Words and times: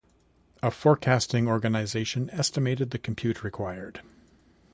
A 0.63 0.71
forecasting 0.71 1.47
organisation 1.47 2.31
estimated 2.31 2.89
the 2.89 2.97
compute 2.97 3.43
required. 3.43 4.01